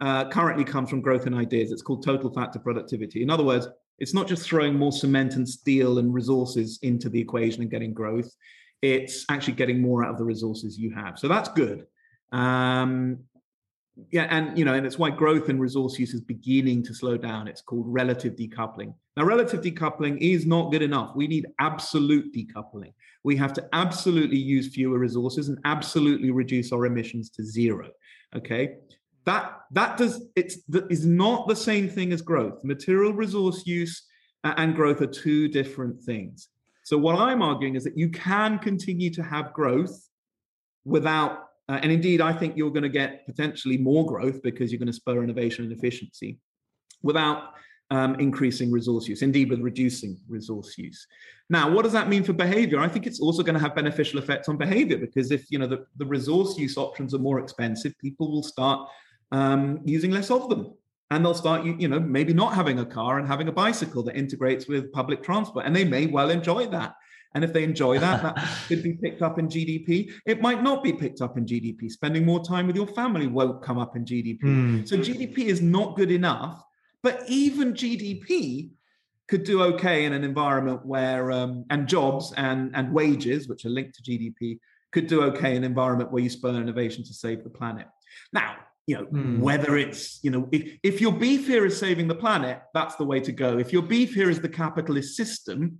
[0.00, 1.70] uh, currently comes from growth in ideas.
[1.70, 3.22] It's called total factor productivity.
[3.22, 3.68] In other words,
[3.98, 7.92] it's not just throwing more cement and steel and resources into the equation and getting
[7.92, 8.30] growth.
[8.80, 11.18] It's actually getting more out of the resources you have.
[11.18, 11.86] So that's good.
[12.32, 13.20] Um,
[14.10, 17.16] yeah, and you know, and it's why growth in resource use is beginning to slow
[17.16, 17.46] down.
[17.46, 18.94] It's called relative decoupling.
[19.16, 21.14] Now, relative decoupling is not good enough.
[21.14, 22.94] We need absolute decoupling.
[23.22, 27.90] We have to absolutely use fewer resources and absolutely reduce our emissions to zero.
[28.34, 28.76] Okay,
[29.24, 32.64] that that does it's that is not the same thing as growth.
[32.64, 34.06] Material resource use
[34.44, 36.48] and growth are two different things.
[36.84, 40.08] So, what I'm arguing is that you can continue to have growth
[40.84, 44.78] without uh, and indeed, I think you're going to get potentially more growth because you're
[44.78, 46.38] going to spur innovation and efficiency
[47.02, 47.54] without
[47.90, 51.06] um, increasing resource use, indeed, with reducing resource use.
[51.48, 52.78] Now, what does that mean for behavior?
[52.78, 55.66] I think it's also going to have beneficial effects on behavior because if you know
[55.66, 58.86] the, the resource use options are more expensive, people will start
[59.30, 60.74] um, using less of them.
[61.10, 64.02] and they'll start you, you know maybe not having a car and having a bicycle
[64.02, 66.94] that integrates with public transport and they may well enjoy that
[67.34, 68.36] and if they enjoy that that
[68.68, 72.24] could be picked up in gdp it might not be picked up in gdp spending
[72.24, 74.88] more time with your family won't come up in gdp mm.
[74.88, 76.62] so gdp is not good enough
[77.02, 78.70] but even gdp
[79.28, 83.70] could do okay in an environment where um, and jobs and and wages which are
[83.70, 84.58] linked to gdp
[84.92, 87.86] could do okay in an environment where you spur innovation to save the planet.
[88.32, 89.38] Now you know mm.
[89.38, 93.04] whether it's you know if, if your beef here is saving the planet that's the
[93.04, 93.58] way to go.
[93.58, 95.78] If your beef here is the capitalist system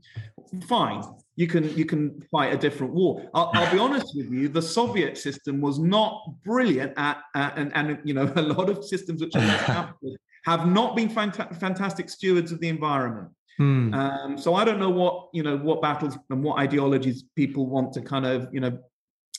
[0.67, 1.03] fine
[1.37, 4.63] you can you can fight a different war i'll, I'll be honest with you the
[4.63, 9.23] soviet system was not brilliant at, at and, and you know a lot of systems
[9.23, 9.95] which are
[10.45, 13.29] have not been fanta- fantastic stewards of the environment
[13.61, 13.95] mm.
[13.95, 17.93] um, so i don't know what you know what battles and what ideologies people want
[17.93, 18.79] to kind of you know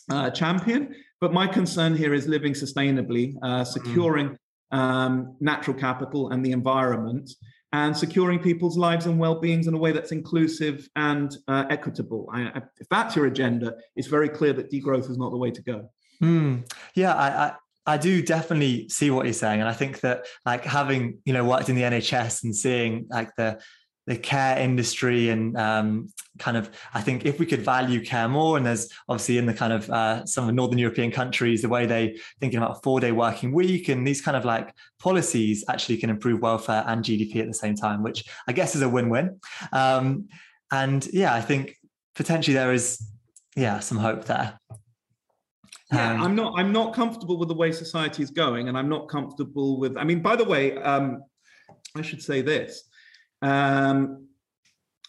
[0.09, 0.95] uh, champion.
[1.21, 4.37] But my concern here is living sustainably, uh, securing
[4.73, 4.77] mm.
[4.77, 7.31] um, natural capital and the environment,
[7.73, 12.29] and securing people's lives and well-beings in a way that's inclusive and uh, equitable.
[12.31, 15.49] I, I, if that's your agenda, it's very clear that degrowth is not the way
[15.51, 15.89] to go.
[16.21, 16.71] Mm.
[16.93, 17.53] Yeah, I,
[17.85, 21.43] I do definitely see what you're saying, and I think that like having you know
[21.43, 23.59] worked in the NHS and seeing like the
[24.05, 28.57] the care industry and um, kind of i think if we could value care more
[28.57, 31.85] and there's obviously in the kind of uh, some of northern european countries the way
[31.85, 35.97] they thinking about a four day working week and these kind of like policies actually
[35.97, 39.39] can improve welfare and gdp at the same time which i guess is a win-win
[39.71, 40.27] um,
[40.71, 41.75] and yeah i think
[42.15, 43.05] potentially there is
[43.55, 44.59] yeah some hope there
[45.91, 46.53] yeah, um, I'm not.
[46.57, 49.95] I'm not comfortable with the way society is going, and I'm not comfortable with.
[49.95, 51.21] I mean, by the way, um,
[51.95, 52.89] I should say this
[53.43, 54.27] um,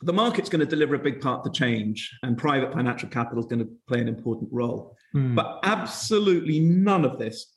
[0.03, 3.41] the market's going to deliver a big part of the change, and private financial capital
[3.41, 4.97] is going to play an important role.
[5.15, 5.35] Mm.
[5.35, 7.55] But absolutely none of this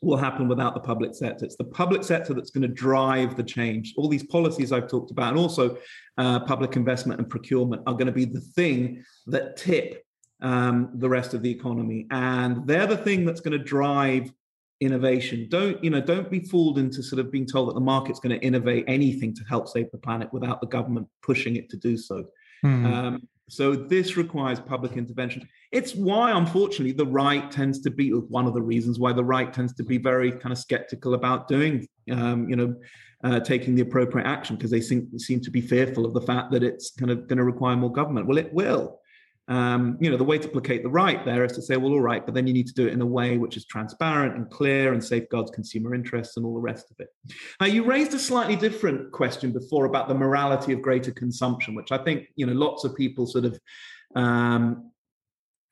[0.00, 1.44] will happen without the public sector.
[1.44, 3.94] It's the public sector that's going to drive the change.
[3.96, 5.76] All these policies I've talked about, and also
[6.16, 10.04] uh, public investment and procurement, are going to be the thing that tip
[10.40, 12.06] um, the rest of the economy.
[12.10, 14.32] And they're the thing that's going to drive
[14.80, 15.46] innovation.
[15.48, 16.00] Don't you know?
[16.00, 19.34] Don't be fooled into sort of being told that the market's going to innovate anything
[19.34, 22.24] to help save the planet without the government pushing it to do so.
[22.64, 22.92] Mm.
[22.92, 25.48] Um, so this requires public intervention.
[25.72, 29.52] It's why, unfortunately, the right tends to be one of the reasons why the right
[29.52, 32.74] tends to be very kind of skeptical about doing, um, you know,
[33.24, 36.52] uh, taking the appropriate action because they seem, seem to be fearful of the fact
[36.52, 38.26] that it's kind of going to require more government.
[38.26, 39.00] Well, it will.
[39.48, 42.02] Um, you know, the way to placate the right there is to say, well, all
[42.02, 44.50] right, but then you need to do it in a way which is transparent and
[44.50, 47.08] clear and safeguards consumer interests and all the rest of it.
[47.58, 51.92] Now, you raised a slightly different question before about the morality of greater consumption, which
[51.92, 53.58] I think, you know, lots of people sort of
[54.14, 54.90] um,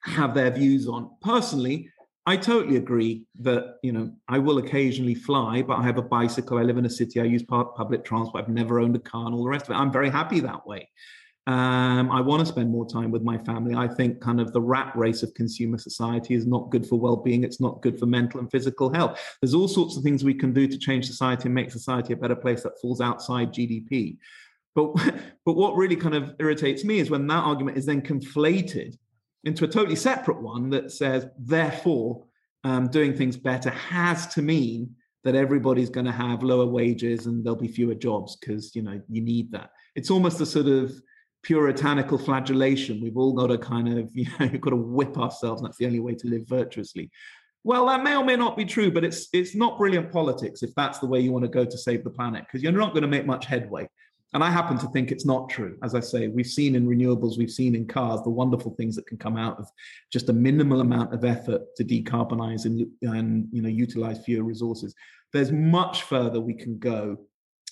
[0.01, 1.11] have their views on.
[1.21, 1.91] Personally,
[2.25, 6.57] I totally agree that, you know, I will occasionally fly, but I have a bicycle.
[6.57, 7.21] I live in a city.
[7.21, 8.43] I use public transport.
[8.43, 9.79] I've never owned a car and all the rest of it.
[9.79, 10.89] I'm very happy that way.
[11.47, 13.73] Um, I want to spend more time with my family.
[13.73, 17.45] I think kind of the rat race of consumer society is not good for well-being.
[17.45, 19.17] It's not good for mental and physical health.
[19.41, 22.17] There's all sorts of things we can do to change society and make society a
[22.17, 24.17] better place that falls outside GDP.
[24.75, 24.93] But
[25.45, 28.97] but what really kind of irritates me is when that argument is then conflated
[29.45, 32.25] into a totally separate one that says, therefore,
[32.65, 37.45] um, doing things better has to mean that everybody's going to have lower wages and
[37.45, 39.69] there'll be fewer jobs because you know you need that.
[39.95, 41.01] It's almost a sort of
[41.43, 43.01] puritanical flagellation.
[43.01, 45.61] We've all got to kind of, you know, got to whip ourselves.
[45.61, 47.09] That's the only way to live virtuously.
[47.63, 50.73] Well, that may or may not be true, but it's it's not brilliant politics if
[50.75, 53.01] that's the way you want to go to save the planet, because you're not going
[53.01, 53.89] to make much headway.
[54.33, 55.77] And I happen to think it's not true.
[55.83, 59.07] As I say, we've seen in renewables, we've seen in cars the wonderful things that
[59.07, 59.69] can come out of
[60.11, 64.93] just a minimal amount of effort to decarbonize and, and you know utilize fewer resources.
[65.33, 67.17] There's much further we can go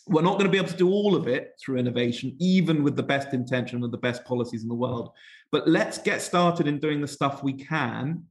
[0.08, 2.96] we're not going to be able to do all of it through innovation, even with
[2.96, 5.12] the best intention and the best policies in the world.
[5.52, 8.24] But let's get started in doing the stuff we can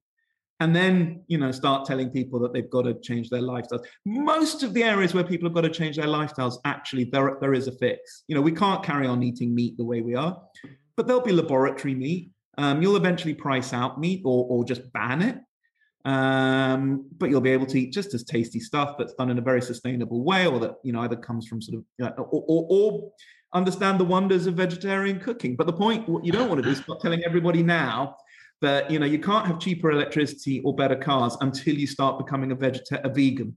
[0.61, 3.85] and then you know start telling people that they've got to change their lifestyles.
[4.05, 7.55] Most of the areas where people have got to change their lifestyles actually there, there
[7.55, 8.23] is a fix.
[8.29, 10.41] You know we can't carry on eating meat the way we are
[10.97, 12.31] but there'll be laboratory meat.
[12.57, 15.39] Um, you'll eventually price out meat or, or just ban it
[16.05, 19.43] um, but you'll be able to eat just as tasty stuff that's done in a
[19.43, 22.45] very sustainable way, or that you know either comes from sort of you know, or,
[22.47, 23.13] or, or,
[23.55, 25.57] understand the wonders of vegetarian cooking.
[25.57, 28.17] But the point what you don't want to do is start telling everybody now
[28.61, 32.53] that you know you can't have cheaper electricity or better cars until you start becoming
[32.53, 33.57] a vegeta- a vegan,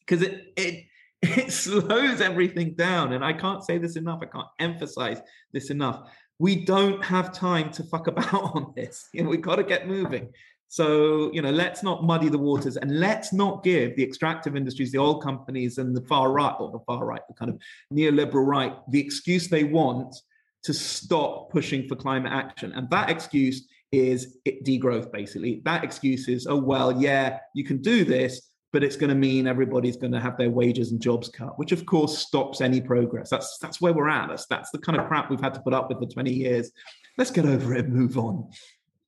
[0.00, 0.84] because it it
[1.22, 3.12] it slows everything down.
[3.12, 4.20] And I can't say this enough.
[4.22, 5.20] I can't emphasize
[5.52, 6.08] this enough.
[6.38, 9.08] We don't have time to fuck about on this.
[9.12, 10.32] You know, we've got to get moving.
[10.68, 14.92] So, you know, let's not muddy the waters and let's not give the extractive industries,
[14.92, 17.60] the oil companies, and the far right, or the far right, the kind of
[17.92, 20.16] neoliberal right, the excuse they want
[20.64, 22.72] to stop pushing for climate action.
[22.72, 25.62] And that excuse is degrowth, basically.
[25.64, 29.46] That excuse is, oh, well, yeah, you can do this, but it's going to mean
[29.46, 33.30] everybody's going to have their wages and jobs cut, which of course stops any progress.
[33.30, 34.28] That's that's where we're at.
[34.28, 36.72] That's that's the kind of crap we've had to put up with for 20 years.
[37.16, 38.50] Let's get over it and move on.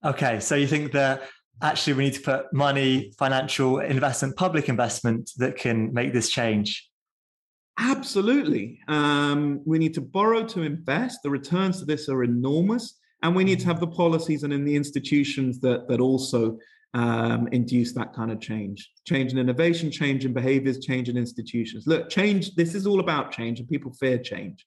[0.04, 1.22] Okay, so you think that
[1.62, 6.88] actually we need to put money, financial investment, public investment that can make this change?
[7.78, 8.80] Absolutely.
[8.88, 11.20] Um, we need to borrow to invest.
[11.22, 12.98] The returns to this are enormous.
[13.22, 16.58] And we need to have the policies and in the institutions that, that also
[16.94, 18.90] um, induce that kind of change.
[19.06, 21.86] Change in innovation, change in behaviors, change in institutions.
[21.86, 24.64] Look, change, this is all about change and people fear change.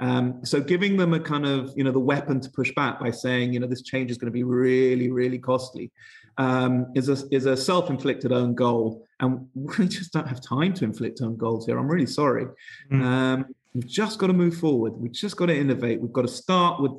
[0.00, 3.10] Um, so giving them a kind of, you know, the weapon to push back by
[3.10, 5.90] saying, you know, this change is going to be really, really costly
[6.38, 9.06] um, is, a, is a self-inflicted own goal.
[9.20, 11.78] And we just don't have time to inflict own goals here.
[11.78, 12.46] I'm really sorry.
[12.90, 13.02] Mm.
[13.02, 14.92] Um, we've just got to move forward.
[14.94, 16.00] We've just got to innovate.
[16.00, 16.92] We've got to start with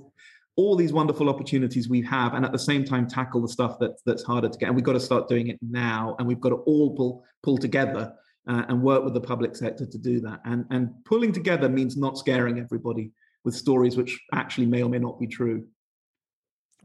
[0.58, 3.92] all these wonderful opportunities we have and at the same time tackle the stuff that,
[4.06, 6.50] that's harder to get and we've got to start doing it now and we've got
[6.50, 8.14] to all pull, pull together
[8.48, 11.98] uh, and work with the public sector to do that and, and pulling together means
[11.98, 13.12] not scaring everybody
[13.44, 15.66] with stories which actually may or may not be true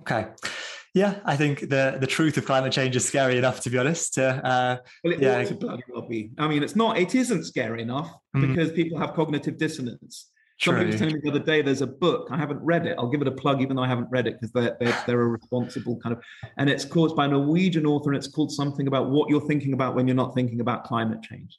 [0.01, 0.27] okay
[0.95, 4.19] yeah, I think the the truth of climate change is scary enough, to be honest.
[4.19, 5.39] Uh, well, it yeah.
[5.39, 6.31] ought to bloody well be.
[6.39, 6.99] I mean, it's not.
[6.99, 8.49] It isn't scary enough mm.
[8.49, 10.31] because people have cognitive dissonance.
[10.61, 10.73] True.
[10.73, 12.29] Somebody was telling me the other day there's a book.
[12.31, 12.97] I haven't read it.
[12.99, 15.23] I'll give it a plug, even though I haven't read it, because they're, they're, they're
[15.23, 16.23] a responsible kind of.
[16.59, 19.73] And it's caused by a Norwegian author, and it's called something about what you're thinking
[19.73, 21.59] about when you're not thinking about climate change.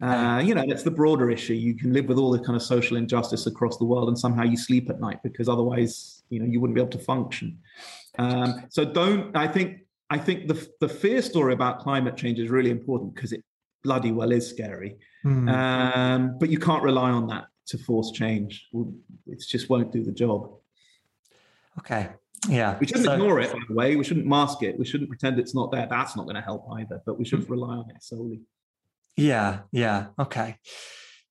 [0.00, 1.54] Uh, you know, it's the broader issue.
[1.54, 4.44] You can live with all the kind of social injustice across the world, and somehow
[4.44, 7.58] you sleep at night because otherwise, you know, you wouldn't be able to function.
[8.18, 9.36] Um, so don't.
[9.36, 9.80] I think.
[10.10, 13.44] I think the the fear story about climate change is really important because it
[13.84, 14.96] bloody well is scary.
[15.24, 15.52] Mm.
[15.52, 18.68] Um, but you can't rely on that to force change.
[19.26, 20.50] It just won't do the job.
[21.78, 22.08] Okay.
[22.48, 22.78] Yeah.
[22.78, 23.96] We shouldn't so, ignore it, by the way.
[23.96, 24.78] We shouldn't mask it.
[24.78, 25.86] We shouldn't pretend it's not there.
[25.88, 28.40] That's not going to help either, but we shouldn't rely on it solely.
[29.16, 29.60] Yeah.
[29.72, 30.06] Yeah.
[30.18, 30.56] Okay.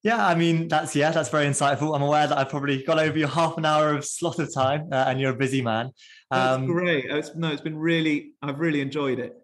[0.03, 1.93] Yeah, I mean that's yeah, that's very insightful.
[1.93, 4.87] I'm aware that I've probably got over your half an hour of slot of time,
[4.91, 5.91] uh, and you're a busy man.
[6.31, 7.05] Um, that's great.
[7.05, 9.35] It's, no, it's been really, I've really enjoyed it.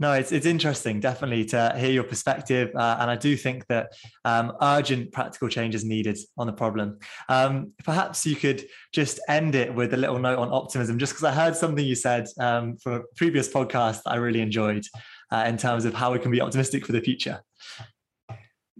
[0.00, 3.90] No, it's it's interesting, definitely to hear your perspective, uh, and I do think that
[4.24, 7.00] um, urgent practical change is needed on the problem.
[7.28, 11.24] Um, perhaps you could just end it with a little note on optimism, just because
[11.24, 14.84] I heard something you said um, from a previous podcast that I really enjoyed
[15.32, 17.40] uh, in terms of how we can be optimistic for the future.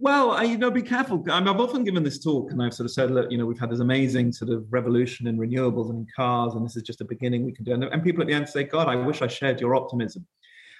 [0.01, 1.21] Well, I, you know, be careful.
[1.29, 3.59] I have often given this talk, and I've sort of said, look, you know, we've
[3.59, 7.01] had this amazing sort of revolution in renewables and in cars, and this is just
[7.01, 7.73] a beginning we can do.
[7.73, 10.25] And, and people at the end say, God, I wish I shared your optimism.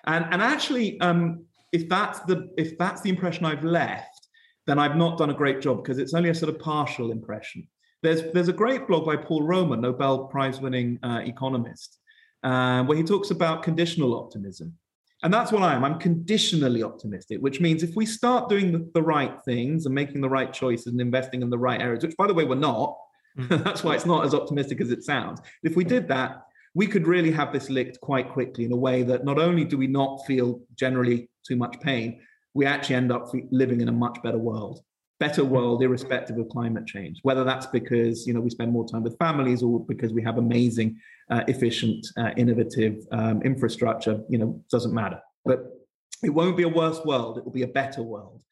[0.05, 4.29] And and actually, um, if that's the if that's the impression I've left,
[4.65, 7.67] then I've not done a great job because it's only a sort of partial impression.
[8.01, 11.99] There's there's a great blog by Paul Romer, Nobel Prize winning uh, economist,
[12.43, 14.77] uh, where he talks about conditional optimism.
[15.21, 15.84] And that's what I am.
[15.84, 20.21] I'm conditionally optimistic, which means if we start doing the, the right things and making
[20.21, 22.97] the right choices and investing in the right areas, which by the way, we're not,
[23.38, 23.63] mm.
[23.63, 25.41] that's why it's not as optimistic as it sounds.
[25.63, 29.03] If we did that, we could really have this licked quite quickly in a way
[29.03, 32.21] that not only do we not feel generally too much pain,
[32.53, 34.82] we actually end up living in a much better world
[35.19, 39.03] better world irrespective of climate change whether that's because you know we spend more time
[39.03, 40.97] with families or because we have amazing
[41.29, 45.60] uh, efficient uh, innovative um, infrastructure you know doesn't matter but
[46.23, 48.43] it won't be a worse world it will be a better world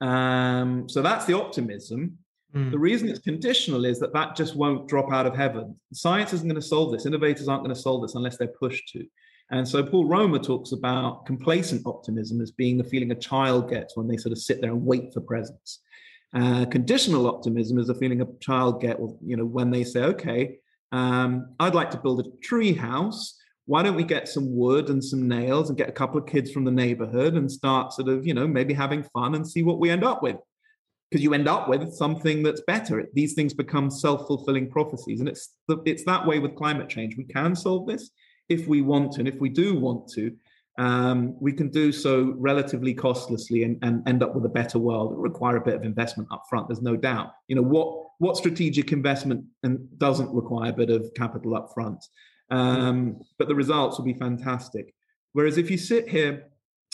[0.00, 2.18] um, so that's the optimism
[2.54, 2.70] Mm.
[2.70, 5.74] The reason it's conditional is that that just won't drop out of heaven.
[5.92, 7.06] Science isn't going to solve this.
[7.06, 9.04] Innovators aren't going to solve this unless they're pushed to.
[9.50, 13.96] And so Paul Romer talks about complacent optimism as being the feeling a child gets
[13.96, 15.80] when they sort of sit there and wait for presents.
[16.34, 20.58] Uh, conditional optimism is a feeling a child get, you know, when they say, "Okay,
[20.90, 23.38] um, I'd like to build a tree house.
[23.66, 26.50] Why don't we get some wood and some nails and get a couple of kids
[26.50, 29.78] from the neighborhood and start sort of, you know, maybe having fun and see what
[29.78, 30.36] we end up with?"
[31.10, 33.08] because you end up with something that's better.
[33.12, 37.16] These things become self-fulfilling prophecies, and it's the, it's that way with climate change.
[37.16, 38.10] We can solve this
[38.48, 40.32] if we want to, and if we do want to,
[40.76, 45.12] um, we can do so relatively costlessly and, and end up with a better world.
[45.12, 46.68] It require a bit of investment up front.
[46.68, 47.32] There's no doubt.
[47.48, 52.04] You know what what strategic investment and doesn't require a bit of capital up front,
[52.50, 54.94] um, but the results will be fantastic.
[55.32, 56.46] Whereas if you sit here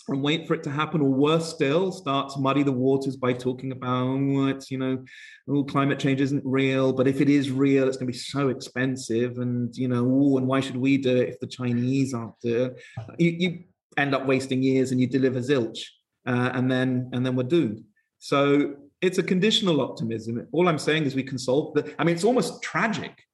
[0.08, 3.32] and wait for it to happen, or worse still, start to muddy the waters by
[3.32, 5.02] talking about oh, it's you know,
[5.48, 8.48] oh, climate change isn't real, but if it is real, it's going to be so
[8.48, 12.38] expensive, and you know, oh, and why should we do it if the Chinese aren't
[12.40, 12.82] doing it?
[13.18, 13.64] You, you
[13.96, 15.80] end up wasting years, and you deliver zilch,
[16.26, 17.82] uh, and then and then we're doomed.
[18.18, 20.46] So it's a conditional optimism.
[20.52, 21.94] All I'm saying is we can solve the.
[21.98, 23.24] I mean, it's almost tragic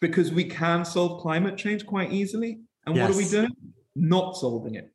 [0.00, 3.08] because we can solve climate change quite easily, and yes.
[3.08, 3.56] what are we doing?
[3.96, 4.92] Not solving it.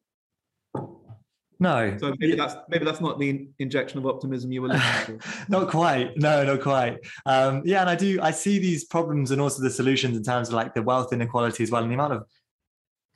[1.60, 1.98] No.
[1.98, 5.20] So maybe that's maybe that's not the injection of optimism you were looking for.
[5.50, 6.18] not quite.
[6.18, 6.98] No, not quite.
[7.26, 8.20] Um, yeah, and I do.
[8.22, 11.64] I see these problems and also the solutions in terms of like the wealth inequality
[11.64, 12.26] as well, and the amount of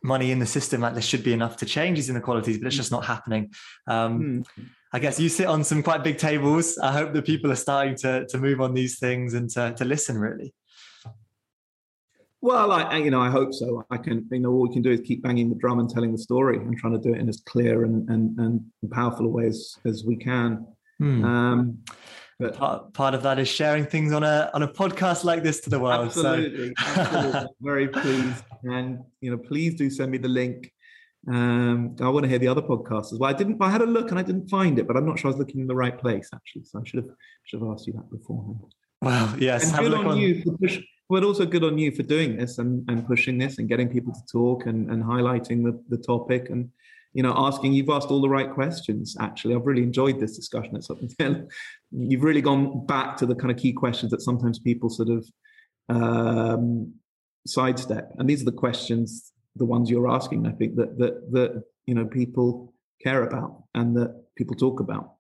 [0.04, 0.82] money in the system.
[0.82, 3.52] Like there should be enough to change these inequalities, but it's just not happening.
[3.88, 4.64] Um, hmm.
[4.92, 6.78] I guess you sit on some quite big tables.
[6.80, 9.86] I hope that people are starting to to move on these things and to to
[9.86, 10.54] listen really.
[12.42, 13.86] Well, I, you know, I hope so.
[13.90, 16.14] I can, you know, all we can do is keep banging the drum and telling
[16.14, 19.30] the story and trying to do it in as clear and and, and powerful a
[19.30, 20.66] way as, as we can.
[21.00, 21.26] Hmm.
[21.26, 21.78] Um,
[22.40, 25.60] but part, part of that is sharing things on a on a podcast like this
[25.62, 26.08] to the world.
[26.08, 26.84] Absolutely, so.
[26.88, 27.48] absolutely.
[27.62, 30.72] very pleased, and you know, please do send me the link.
[31.28, 33.30] Um, I want to hear the other podcasts as well.
[33.30, 33.62] I didn't.
[33.62, 35.40] I had a look and I didn't find it, but I'm not sure I was
[35.40, 36.64] looking in the right place actually.
[36.64, 37.14] So I should have
[37.44, 38.62] should have asked you that beforehand.
[39.02, 39.36] Wow.
[39.38, 39.72] Yes.
[39.72, 40.80] And good on, on you for push,
[41.10, 44.14] but also good on you for doing this and, and pushing this and getting people
[44.14, 46.70] to talk and, and highlighting the, the topic and
[47.14, 49.56] you know asking you've asked all the right questions actually.
[49.56, 51.48] I've really enjoyed this discussion it's something
[51.92, 55.26] you've really gone back to the kind of key questions that sometimes people sort of
[55.90, 56.94] um,
[57.48, 58.12] sidestep.
[58.20, 61.94] And these are the questions the ones you're asking i think that that that you
[61.94, 65.14] know people care about and that people talk about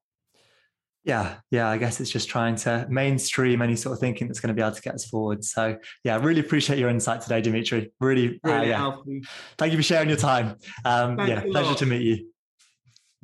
[1.03, 4.49] yeah yeah i guess it's just trying to mainstream any sort of thinking that's going
[4.49, 5.43] to be able to get us forward.
[5.43, 7.91] So yeah really appreciate your insight today dimitri.
[7.99, 8.95] Really, uh, yeah.
[9.57, 10.57] thank you for sharing your time.
[10.85, 12.27] Um, yeah pleasure to meet you.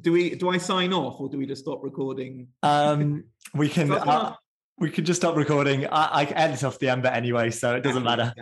[0.02, 2.48] Do we do i sign off or do we just stop recording?
[2.64, 4.36] Um, we can uh,
[4.78, 5.88] we can just stop recording.
[5.88, 8.34] I, I edit off the ember anyway so it doesn't matter.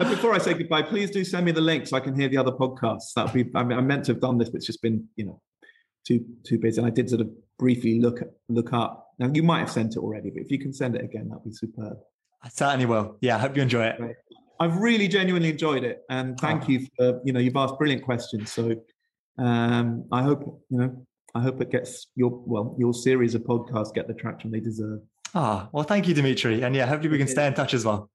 [0.00, 2.26] But before I say goodbye, please do send me the link so I can hear
[2.26, 3.12] the other podcasts.
[3.14, 3.50] That would be.
[3.54, 5.42] I, mean, I meant to have done this, but it's just been, you know,
[6.06, 6.78] too too busy.
[6.78, 7.28] And I did sort of
[7.60, 9.12] briefly look look up.
[9.18, 11.44] Now you might have sent it already, but if you can send it again, that'd
[11.44, 11.98] be superb.
[12.42, 13.18] I certainly will.
[13.20, 13.98] Yeah, I hope you enjoy it.
[13.98, 14.16] Great.
[14.58, 16.68] I've really genuinely enjoyed it, and thank oh.
[16.68, 18.50] you for you know you've asked brilliant questions.
[18.50, 18.74] So
[19.38, 23.94] um, I hope you know I hope it gets your well your series of podcasts
[23.94, 25.00] get the traction they deserve.
[25.34, 27.84] Ah, oh, well, thank you, Dimitri, and yeah, hopefully we can stay in touch as
[27.84, 28.10] well.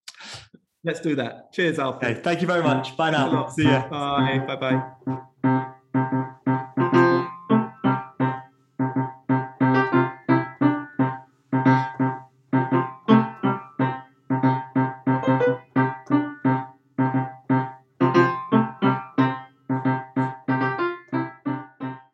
[0.83, 1.51] Let's do that.
[1.53, 2.05] Cheers, Alfie.
[2.05, 2.95] Okay, thank you very much.
[2.97, 3.47] Bye now.
[3.49, 3.69] See you.
[3.69, 4.43] Bye.
[4.45, 4.55] Bye.
[4.55, 5.61] Bye.